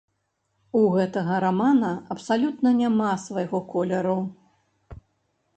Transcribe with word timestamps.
У 0.79 0.79
гэтага 0.95 1.35
рамана 1.45 1.91
абсалютна 2.17 2.73
няма 2.81 3.13
свайго 3.27 3.59
колеру. 3.75 4.19